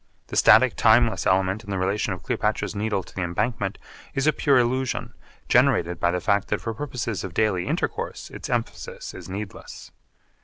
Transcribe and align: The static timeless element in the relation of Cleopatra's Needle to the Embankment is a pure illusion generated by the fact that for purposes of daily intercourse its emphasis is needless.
The 0.29 0.35
static 0.35 0.75
timeless 0.75 1.27
element 1.27 1.63
in 1.63 1.69
the 1.69 1.77
relation 1.77 2.11
of 2.11 2.23
Cleopatra's 2.23 2.73
Needle 2.73 3.03
to 3.03 3.13
the 3.15 3.21
Embankment 3.21 3.77
is 4.15 4.25
a 4.25 4.33
pure 4.33 4.57
illusion 4.57 5.13
generated 5.47 5.99
by 5.99 6.09
the 6.09 6.19
fact 6.19 6.47
that 6.47 6.59
for 6.61 6.73
purposes 6.73 7.23
of 7.23 7.35
daily 7.35 7.67
intercourse 7.67 8.31
its 8.31 8.49
emphasis 8.49 9.13
is 9.13 9.29
needless. 9.29 9.91